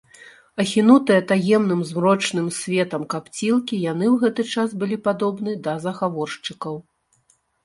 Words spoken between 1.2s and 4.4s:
таемным, змрочным светам капцілкі, яны ў